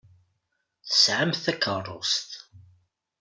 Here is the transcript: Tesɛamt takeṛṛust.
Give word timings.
Tesɛamt 0.87 1.41
takeṛṛust. 1.45 2.29